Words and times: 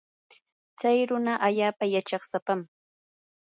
chay 0.79 0.99
runa 1.09 1.33
allaapa 1.47 1.85
yachaysapam. 1.93 2.59